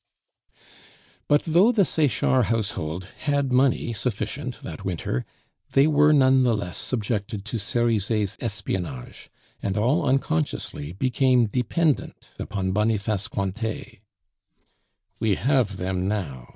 But 1.27 1.43
though 1.43 1.71
the 1.71 1.85
Sechard 1.85 2.45
household 2.45 3.05
had 3.19 3.51
money 3.53 3.93
sufficient 3.93 4.57
that 4.63 4.83
winter, 4.83 5.25
they 5.73 5.85
were 5.85 6.11
none 6.11 6.41
the 6.41 6.55
less 6.57 6.79
subjected 6.79 7.45
to 7.45 7.59
Cerizet's 7.59 8.35
espionage, 8.41 9.29
and 9.61 9.77
all 9.77 10.03
unconsciously 10.07 10.91
became 10.93 11.45
dependent 11.45 12.29
upon 12.39 12.71
Boniface 12.71 13.27
Cointet. 13.27 13.99
"We 15.19 15.35
have 15.35 15.77
them 15.77 16.07
now!" 16.07 16.47